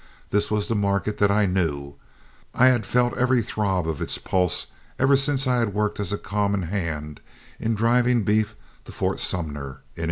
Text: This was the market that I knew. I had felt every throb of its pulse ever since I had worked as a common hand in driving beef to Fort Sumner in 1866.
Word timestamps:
This 0.31 0.49
was 0.49 0.67
the 0.67 0.73
market 0.73 1.19
that 1.19 1.29
I 1.29 1.45
knew. 1.45 1.93
I 2.55 2.69
had 2.69 2.87
felt 2.87 3.15
every 3.15 3.43
throb 3.43 3.87
of 3.87 4.01
its 4.01 4.17
pulse 4.17 4.65
ever 4.97 5.15
since 5.15 5.45
I 5.45 5.57
had 5.59 5.75
worked 5.75 5.99
as 5.99 6.11
a 6.11 6.17
common 6.17 6.63
hand 6.63 7.19
in 7.59 7.75
driving 7.75 8.23
beef 8.23 8.55
to 8.85 8.91
Fort 8.91 9.19
Sumner 9.19 9.43
in 9.43 9.77
1866. 9.97 9.99